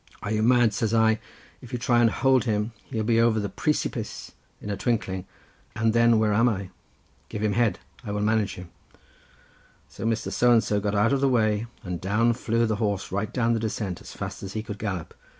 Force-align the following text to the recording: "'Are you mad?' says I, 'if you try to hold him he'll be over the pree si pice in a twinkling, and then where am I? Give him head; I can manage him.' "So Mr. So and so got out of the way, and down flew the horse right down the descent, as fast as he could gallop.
"'Are 0.23 0.31
you 0.31 0.41
mad?' 0.41 0.73
says 0.73 0.95
I, 0.95 1.19
'if 1.61 1.71
you 1.71 1.77
try 1.77 2.03
to 2.03 2.09
hold 2.11 2.45
him 2.45 2.71
he'll 2.85 3.03
be 3.03 3.21
over 3.21 3.39
the 3.39 3.49
pree 3.49 3.71
si 3.71 3.87
pice 3.87 4.31
in 4.59 4.71
a 4.71 4.75
twinkling, 4.75 5.27
and 5.75 5.93
then 5.93 6.17
where 6.17 6.33
am 6.33 6.49
I? 6.49 6.71
Give 7.29 7.43
him 7.43 7.53
head; 7.53 7.77
I 8.03 8.07
can 8.07 8.25
manage 8.25 8.55
him.' 8.55 8.71
"So 9.89 10.03
Mr. 10.03 10.31
So 10.31 10.51
and 10.51 10.63
so 10.63 10.79
got 10.79 10.95
out 10.95 11.13
of 11.13 11.21
the 11.21 11.29
way, 11.29 11.67
and 11.83 12.01
down 12.01 12.33
flew 12.33 12.65
the 12.65 12.77
horse 12.77 13.11
right 13.11 13.31
down 13.31 13.53
the 13.53 13.59
descent, 13.59 14.01
as 14.01 14.13
fast 14.13 14.41
as 14.41 14.53
he 14.53 14.63
could 14.63 14.79
gallop. 14.79 15.13